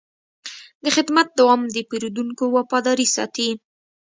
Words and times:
د 0.83 0.85
خدمت 0.95 1.27
دوام 1.39 1.61
د 1.73 1.77
پیرودونکو 1.89 2.43
وفاداري 2.55 3.07
ساتي. 3.15 3.49